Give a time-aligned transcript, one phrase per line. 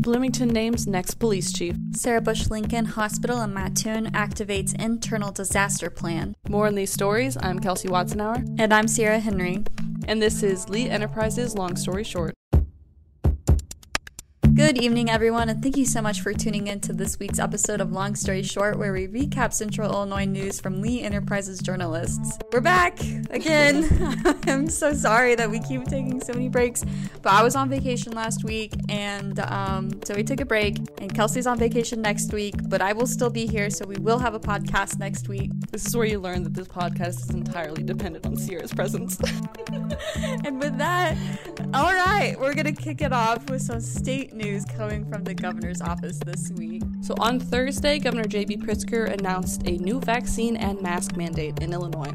[0.00, 1.76] Bloomington names next police chief.
[1.92, 6.34] Sarah Bush Lincoln Hospital in Mattoon activates internal disaster plan.
[6.48, 7.36] More on these stories.
[7.42, 8.42] I'm Kelsey Watznauer.
[8.58, 9.62] And I'm Sierra Henry.
[10.08, 12.34] And this is Lee Enterprises Long Story Short.
[14.60, 17.80] Good evening, everyone, and thank you so much for tuning in to this week's episode
[17.80, 22.38] of Long Story Short, where we recap Central Illinois news from Lee Enterprises journalists.
[22.52, 23.00] We're back
[23.30, 23.88] again.
[24.46, 26.84] I'm so sorry that we keep taking so many breaks,
[27.22, 30.76] but I was on vacation last week, and um, so we took a break.
[31.00, 34.18] And Kelsey's on vacation next week, but I will still be here, so we will
[34.18, 35.52] have a podcast next week.
[35.70, 39.18] This is where you learn that this podcast is entirely dependent on Sierra's presence.
[40.16, 41.16] and with that,
[41.72, 45.34] all right, we're gonna kick it off with some state news news coming from the
[45.34, 46.82] governor's office this week.
[47.02, 48.58] So on Thursday, Governor J.B.
[48.58, 52.12] Pritzker announced a new vaccine and mask mandate in Illinois.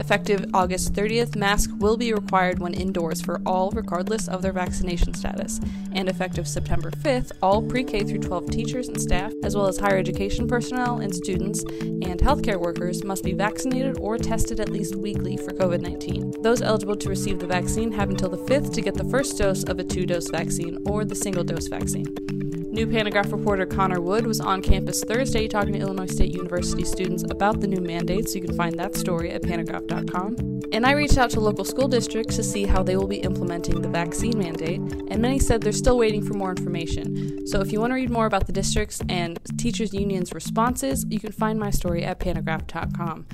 [0.00, 5.14] Effective August 30th, masks will be required when indoors for all, regardless of their vaccination
[5.14, 5.60] status.
[5.92, 9.78] And effective September 5th, all pre K through 12 teachers and staff, as well as
[9.78, 14.94] higher education personnel and students and healthcare workers, must be vaccinated or tested at least
[14.94, 16.42] weekly for COVID 19.
[16.42, 19.64] Those eligible to receive the vaccine have until the 5th to get the first dose
[19.64, 22.47] of a two dose vaccine or the single dose vaccine vaccine.
[22.78, 27.24] New Pantagraph reporter Connor Wood was on campus Thursday talking to Illinois State University students
[27.28, 28.36] about the new mandates.
[28.36, 30.60] You can find that story at pantagraph.com.
[30.70, 33.82] And I reached out to local school districts to see how they will be implementing
[33.82, 37.48] the vaccine mandate, and many said they're still waiting for more information.
[37.48, 41.18] So if you want to read more about the districts and teachers' unions' responses, you
[41.18, 43.26] can find my story at pantagraph.com.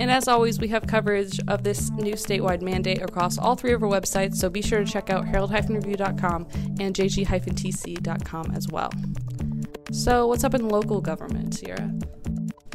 [0.00, 3.82] And as always, we have coverage of this new statewide mandate across all three of
[3.82, 6.46] our websites, so be sure to check out herald-review.com
[6.78, 8.92] and jg-tc.com as well.
[9.90, 11.92] So, what's up in local government, Sierra?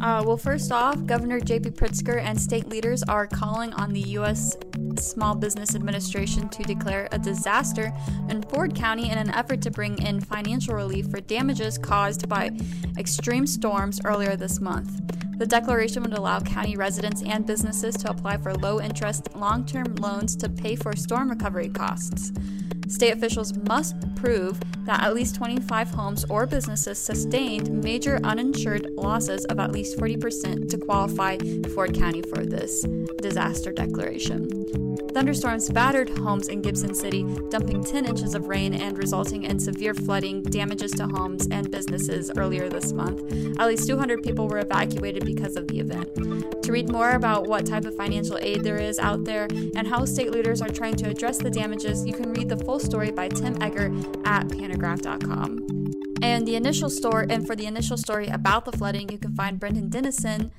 [0.02, 1.70] Uh, well, first off, Governor J.B.
[1.70, 4.58] Pritzker and state leaders are calling on the U.S.
[4.98, 7.94] Small Business Administration to declare a disaster
[8.30, 12.52] in Ford County in an effort to bring in financial relief for damages caused by
[12.98, 15.23] extreme storms earlier this month.
[15.38, 19.96] The declaration would allow county residents and businesses to apply for low interest, long term
[19.96, 22.31] loans to pay for storm recovery costs.
[22.88, 29.46] State officials must prove that at least 25 homes or businesses sustained major uninsured losses
[29.46, 31.38] of at least 40% to qualify
[31.74, 32.85] Ford County for this
[33.22, 34.93] disaster declaration.
[35.13, 39.94] Thunderstorms battered homes in Gibson City, dumping 10 inches of rain and resulting in severe
[39.94, 43.22] flooding, damages to homes and businesses earlier this month.
[43.59, 46.63] At least 200 people were evacuated because of the event.
[46.63, 50.03] To read more about what type of financial aid there is out there and how
[50.06, 53.28] state leaders are trying to address the damages, you can read the full story by
[53.28, 53.94] Tim Eggert
[54.25, 55.84] at pantagraph.com.
[56.23, 59.59] And the initial story, and for the initial story about the flooding, you can find
[59.59, 60.52] Brendan Dennison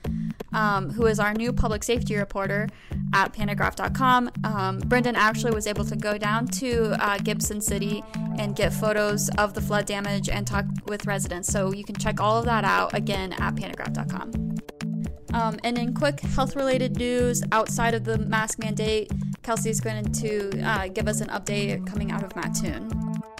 [0.53, 2.69] um, who is our new public safety reporter
[3.12, 4.31] at pantagraph.com.
[4.44, 8.03] Um, Brendan actually was able to go down to uh, Gibson City
[8.38, 11.49] and get photos of the flood damage and talk with residents.
[11.49, 14.55] So you can check all of that out again at pantagraph.com.
[15.34, 19.11] Um, and in quick health related news outside of the mask mandate,
[19.43, 22.88] Kelsey is going to uh, give us an update coming out of Mattoon.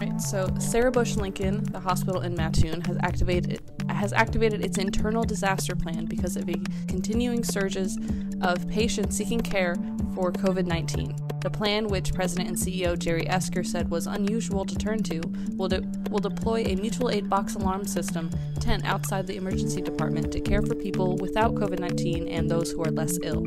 [0.01, 3.61] Right, so Sarah Bush Lincoln, the hospital in Mattoon, has activated
[4.05, 6.53] has activated its internal disaster plan because of a
[6.87, 7.97] continuing surges
[8.39, 9.73] of patients seeking care
[10.13, 11.15] for COVID 19.
[11.41, 15.21] The plan, which President and CEO Jerry Esker said was unusual to turn to,
[15.55, 18.29] will, de- will deploy a mutual aid box alarm system
[18.59, 22.83] tent outside the emergency department to care for people without COVID 19 and those who
[22.83, 23.43] are less ill.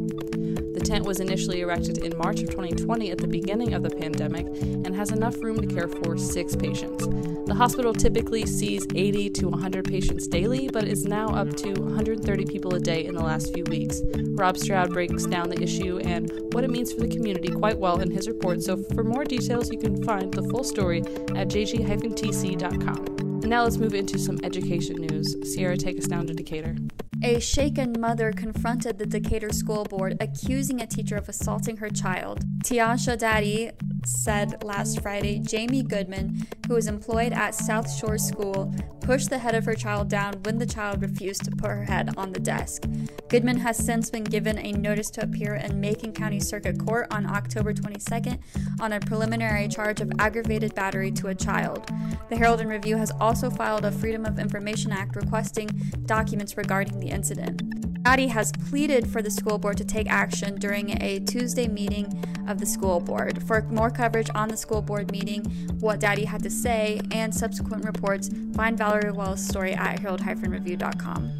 [0.78, 4.46] The tent was initially erected in March of 2020 at the beginning of the pandemic
[4.46, 7.04] and has enough room to care for six patients.
[7.46, 12.44] The hospital typically sees 80 to 100 patients daily, but is now up to 130
[12.44, 14.02] people a day in the last few weeks.
[14.36, 18.00] Rob Stroud breaks down the issue and what it means for the community quite well
[18.00, 21.00] in his report, so for more details, you can find the full story
[21.34, 22.98] at jg-tc.com.
[23.18, 25.34] And now let's move into some education news.
[25.42, 26.76] Sierra, take us down to Decatur.
[27.20, 32.44] A shaken mother confronted the Decatur School Board, accusing a teacher of assaulting her child.
[32.62, 33.72] Tiasha Daddy
[34.08, 39.54] said last Friday Jamie Goodman, who was employed at South Shore School, pushed the head
[39.54, 42.84] of her child down when the child refused to put her head on the desk.
[43.28, 47.26] Goodman has since been given a notice to appear in Macon County Circuit Court on
[47.26, 48.38] October 22nd
[48.80, 51.90] on a preliminary charge of aggravated battery to a child.
[52.28, 55.68] The Herald and Review has also filed a Freedom of Information Act requesting
[56.06, 57.77] documents regarding the incident.
[58.08, 62.58] Addie has pleaded for the school board to take action during a Tuesday meeting of
[62.58, 63.42] the school board.
[63.42, 65.44] For more coverage on the school board meeting,
[65.80, 71.32] what Daddy had to say, and subsequent reports, find Valerie Wells' story at herald-review.com.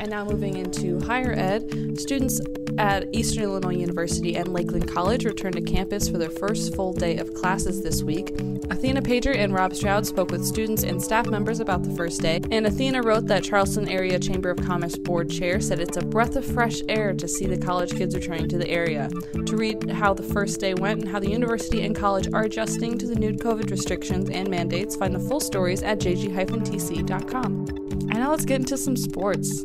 [0.00, 2.40] And now moving into higher ed, students
[2.78, 7.16] at Eastern Illinois University and Lakeland College returned to campus for their first full day
[7.18, 8.30] of classes this week.
[8.70, 12.40] Athena Pager and Rob Stroud spoke with students and staff members about the first day,
[12.50, 16.36] and Athena wrote that Charleston Area Chamber of Commerce Board Chair said it's a breath
[16.36, 19.08] of fresh air to see the college kids returning to the area.
[19.46, 22.98] To read how the first day went and how the university and college are adjusting
[22.98, 27.66] to the new COVID restrictions and mandates, find the full stories at jg-tc.com.
[28.12, 29.64] And now let's get into some sports.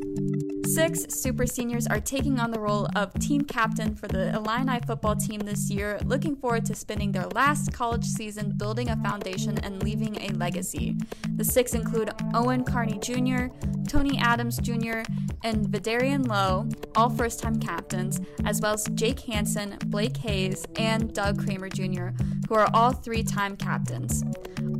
[0.77, 5.15] Six super seniors are taking on the role of team captain for the Illini football
[5.15, 9.81] team this year, looking forward to spending their last college season building a foundation and
[9.81, 10.95] leaving a legacy.
[11.35, 13.47] The six include Owen Carney Jr.,
[13.87, 15.01] Tony Adams Jr.,
[15.43, 21.11] and Vederian Lowe, all first time captains, as well as Jake Hansen, Blake Hayes, and
[21.11, 22.09] Doug Kramer Jr.,
[22.47, 24.23] who are all three time captains.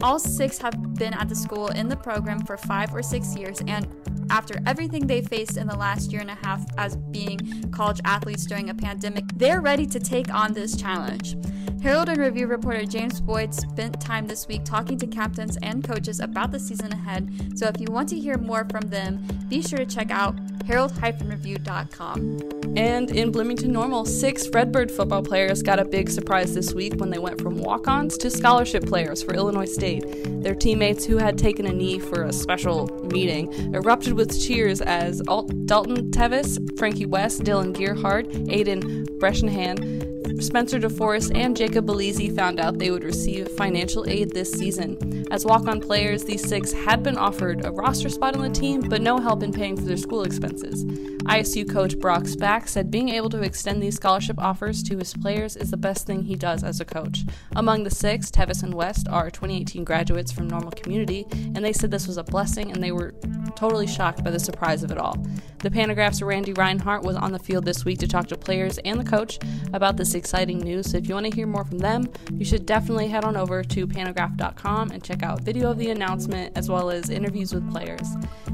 [0.04, 3.64] All six have been at the school in the program for five or six years,
[3.66, 3.97] and
[4.30, 7.40] after everything they faced in the last year and a half as being
[7.72, 11.36] college athletes during a pandemic, they're ready to take on this challenge.
[11.82, 16.20] Herald and Review reporter James Boyd spent time this week talking to captains and coaches
[16.20, 19.78] about the season ahead, so if you want to hear more from them, be sure
[19.80, 20.36] to check out
[20.66, 22.40] herald-review.com.
[22.76, 27.10] And in Bloomington Normal, six Redbird football players got a big surprise this week when
[27.10, 30.04] they went from walk ons to scholarship players for Illinois State.
[30.44, 35.22] Their teammates, who had taken a knee for a special meeting, erupted with cheers as
[35.28, 39.97] Alt- Dalton Tevis, Frankie West, Dylan Gearhart, Aiden Breshenhan,
[40.40, 45.26] Spencer DeForest and Jacob Belize found out they would receive financial aid this season.
[45.32, 48.82] As walk on players, these six had been offered a roster spot on the team,
[48.82, 50.86] but no help in paying for their school expenses.
[51.26, 55.58] ISU coach Brock Spack said being able to extend these scholarship offers to his players
[55.58, 57.26] is the best thing he does as a coach.
[57.56, 61.92] Among the six, Tevis and West are 2018 graduates from Normal Community, and they said
[61.92, 63.14] this was a blessing and they were
[63.56, 65.18] totally shocked by the surprise of it all.
[65.60, 69.00] The Pantagraph's Randy Reinhart was on the field this week to talk to players and
[69.00, 69.40] the coach
[69.74, 70.92] about the this exciting news.
[70.92, 73.64] So if you want to hear more from them, you should definitely head on over
[73.64, 78.10] to pantagraph.com and check out video of the announcement as well as interviews with players.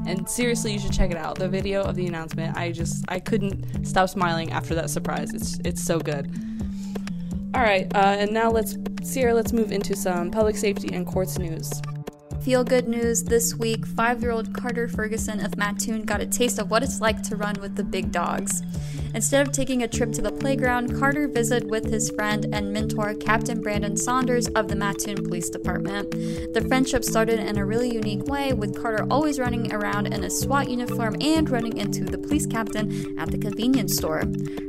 [0.06, 1.36] And seriously, you should check it out.
[1.36, 5.34] The video of the announcement, I just I couldn't stop smiling after that surprise.
[5.34, 6.30] It's it's so good.
[7.56, 9.34] All right, uh, and now let's Sierra.
[9.34, 11.72] Let's move into some public safety and courts news.
[12.44, 16.60] Feel good news this week five year old Carter Ferguson of Mattoon got a taste
[16.60, 18.62] of what it's like to run with the big dogs.
[19.14, 23.14] Instead of taking a trip to the playground, Carter visited with his friend and mentor,
[23.14, 26.10] Captain Brandon Saunders of the Mattoon Police Department.
[26.52, 30.30] The friendship started in a really unique way, with Carter always running around in a
[30.30, 34.24] SWAT uniform and running into the police captain at the convenience store.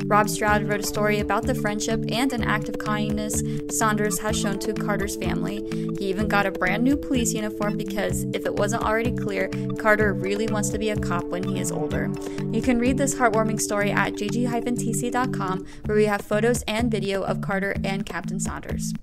[0.05, 4.39] Rob Stroud wrote a story about the friendship and an act of kindness Saunders has
[4.39, 5.67] shown to Carter's family.
[5.97, 9.49] He even got a brand new police uniform because, if it wasn't already clear,
[9.79, 12.11] Carter really wants to be a cop when he is older.
[12.51, 17.41] You can read this heartwarming story at tc.com where we have photos and video of
[17.41, 18.93] Carter and Captain Saunders.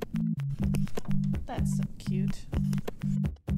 [1.47, 2.47] That's so cute.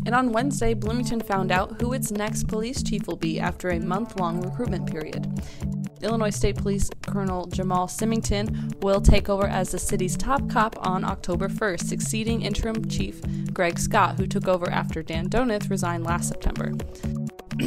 [0.07, 3.81] And on Wednesday, Bloomington found out who its next police chief will be after a
[3.81, 5.43] month long recruitment period.
[6.03, 11.03] Illinois State Police Colonel Jamal Simington will take over as the city's top cop on
[11.03, 13.23] October 1st, succeeding interim chief
[13.55, 16.73] Greg Scott, who took over after Dan Donath resigned last September.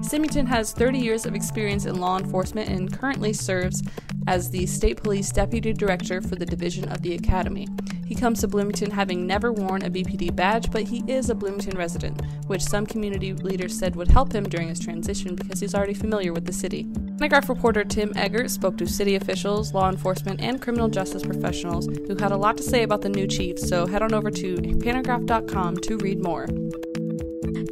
[0.00, 3.82] Simington has 30 years of experience in law enforcement and currently serves
[4.26, 7.68] as the State Police Deputy Director for the Division of the Academy.
[8.06, 11.76] He comes to Bloomington having never worn a BPD badge, but he is a Bloomington
[11.76, 15.92] resident, which some community leaders said would help him during his transition because he's already
[15.92, 16.84] familiar with the city.
[16.84, 22.16] Pantagraph reporter Tim Eggert spoke to city officials, law enforcement, and criminal justice professionals who
[22.16, 25.76] had a lot to say about the new chief, so head on over to pantagraph.com
[25.78, 26.46] to read more.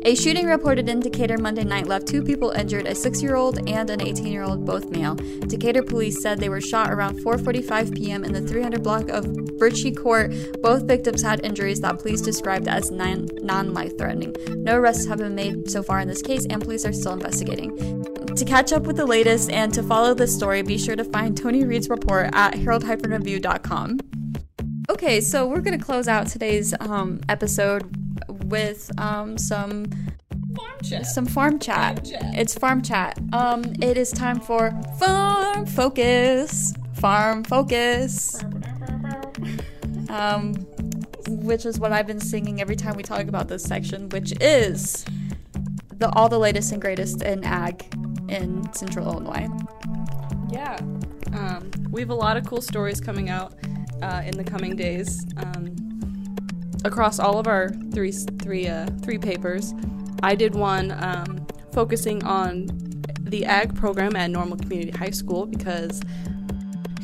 [0.06, 4.00] A shooting reported in Decatur Monday night left two people injured, a 6-year-old and an
[4.00, 5.14] 18-year-old, both male.
[5.14, 8.22] Decatur police said they were shot around 4:45 p.m.
[8.22, 10.30] in the 300 block of Birchie Court.
[10.60, 14.36] Both victims had injuries that police described as non-life threatening.
[14.62, 18.04] No arrests have been made so far in this case, and police are still investigating.
[18.26, 21.34] To catch up with the latest and to follow this story, be sure to find
[21.34, 24.00] Tony Reed's report at herald-review.com.
[24.90, 27.88] Okay, so we're going to close out today's um, episode
[28.48, 29.86] with um, some
[30.56, 31.06] farm chat.
[31.06, 32.06] Some farm chat.
[32.06, 32.38] Farm chat.
[32.38, 33.18] It's farm chat.
[33.32, 36.72] Um, it is time for farm focus.
[36.94, 38.42] Farm focus.
[40.08, 40.54] Um,
[41.28, 45.04] which is what I've been singing every time we talk about this section, which is
[45.98, 47.84] the all the latest and greatest in ag
[48.28, 49.48] in Central Illinois.
[50.50, 50.76] Yeah,
[51.32, 53.54] um, we have a lot of cool stories coming out
[54.02, 55.26] uh, in the coming days.
[55.36, 55.83] Um,
[56.84, 59.74] across all of our three three uh, three papers.
[60.22, 62.68] I did one um, focusing on
[63.20, 66.00] the ag program at Normal Community High School because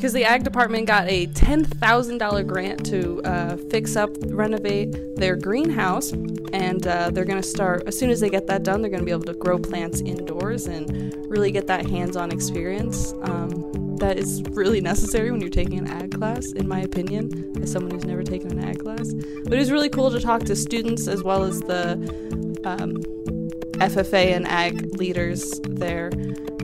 [0.01, 6.13] because the ag department got a $10,000 grant to uh, fix up, renovate their greenhouse,
[6.55, 9.03] and uh, they're going to start, as soon as they get that done, they're going
[9.03, 13.13] to be able to grow plants indoors and really get that hands on experience.
[13.25, 13.70] Um,
[14.01, 17.93] that is really necessary when you're taking an ag class, in my opinion, as someone
[17.93, 19.13] who's never taken an ag class.
[19.45, 21.93] But it was really cool to talk to students as well as the
[22.65, 22.95] um,
[23.79, 26.11] FFA and ag leaders there.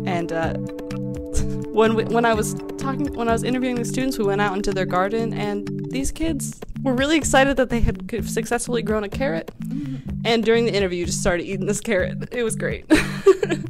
[0.05, 0.55] And uh,
[1.73, 4.57] when we, when I was talking when I was interviewing the students, we went out
[4.57, 9.09] into their garden, and these kids were really excited that they had successfully grown a
[9.09, 9.51] carrot.
[10.25, 12.29] And during the interview, just started eating this carrot.
[12.33, 12.87] It was great.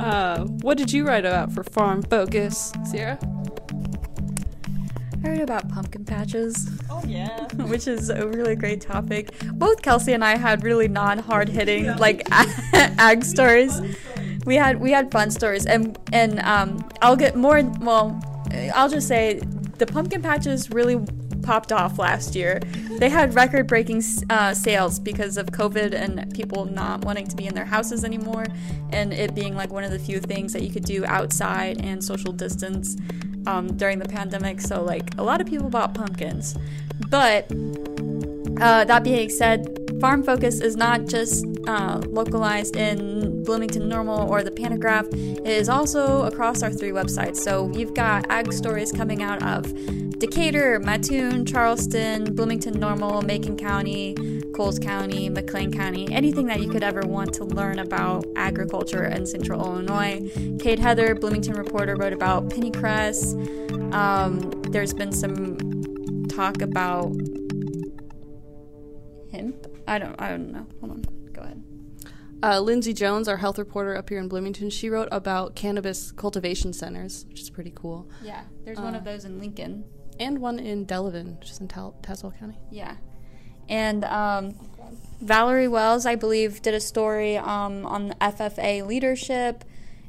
[0.00, 3.18] uh, what did you write about for Farm Focus, Sierra?
[5.12, 6.68] I heard about pumpkin patches.
[6.90, 9.32] Oh yeah, which is a really great topic.
[9.54, 11.96] Both Kelsey and I had really non-hard hitting yeah.
[11.96, 12.22] like
[12.72, 13.80] ag stories
[14.48, 17.62] we had we had fun stories, and and um, I'll get more.
[17.80, 18.18] Well,
[18.74, 19.40] I'll just say
[19.76, 20.96] the pumpkin patches really
[21.48, 22.60] popped off last year.
[22.98, 27.46] They had record breaking uh, sales because of COVID and people not wanting to be
[27.46, 28.44] in their houses anymore,
[28.92, 32.04] and it being like one of the few things that you could do outside and
[32.04, 32.98] social distance
[33.46, 34.60] um, during the pandemic.
[34.60, 36.54] So, like, a lot of people bought pumpkins.
[37.08, 37.50] But
[38.60, 44.42] uh, that being said, Farm Focus is not just uh, localized in Bloomington Normal or
[44.42, 47.36] the Pantagraph, it is also across our three websites.
[47.36, 49.72] So you've got ag stories coming out of
[50.18, 54.16] Decatur, Mattoon, Charleston, Bloomington Normal, Macon County,
[54.54, 59.26] Coles County, McLean County, anything that you could ever want to learn about agriculture in
[59.26, 60.20] central Illinois.
[60.56, 63.34] Kade Heather, Bloomington Reporter, wrote about pennycress.
[63.94, 67.12] Um, there's been some talk about
[69.30, 70.14] hemp I don't.
[70.18, 70.66] I don't know.
[70.80, 71.17] Hold on.
[72.42, 76.72] Uh, Lindsay Jones, our health reporter up here in Bloomington, she wrote about cannabis cultivation
[76.72, 78.08] centers, which is pretty cool.
[78.22, 79.84] Yeah, there's uh, one of uh, those in Lincoln,
[80.20, 82.58] and one in Delavan, which is in Tal- Tazewell County.
[82.70, 82.96] Yeah,
[83.68, 84.54] and um,
[85.20, 89.64] Valerie Wells, I believe, did a story um, on FFA leadership.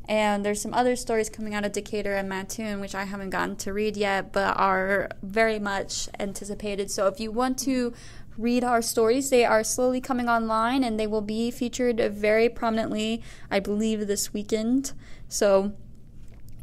[0.07, 3.55] And there's some other stories coming out of Decatur and Mattoon, which I haven't gotten
[3.57, 6.89] to read yet, but are very much anticipated.
[6.89, 7.93] So if you want to
[8.39, 9.29] read our stories.
[9.29, 14.33] They are slowly coming online and they will be featured very prominently, I believe, this
[14.33, 14.93] weekend.
[15.27, 15.73] So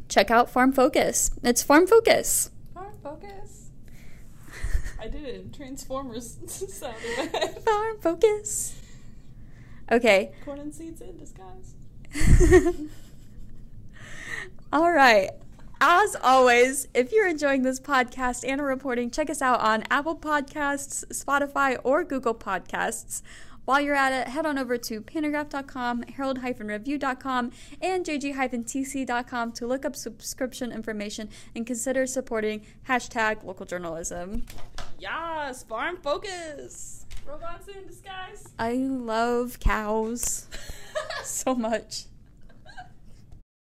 [0.09, 1.31] check out Farm Focus.
[1.43, 2.49] It's Farm Focus.
[2.73, 3.69] Farm Focus.
[4.99, 5.53] I did it.
[5.53, 7.63] Transformers sounded bad.
[7.63, 8.81] Farm Focus.
[9.91, 10.31] Okay.
[10.43, 11.75] Corn and seeds in disguise.
[14.73, 15.29] All right.
[15.79, 21.05] As always, if you're enjoying this podcast and reporting, check us out on Apple Podcasts,
[21.09, 23.21] Spotify, or Google Podcasts.
[23.65, 29.95] While you're at it, head on over to pantagraph.com, herald-review.com, and jg-tc.com to look up
[29.95, 34.45] subscription information and consider supporting hashtag local journalism.
[34.97, 37.05] Yes, farm focus.
[37.27, 38.47] Robots in disguise.
[38.57, 40.47] I love cows
[41.23, 42.05] so much.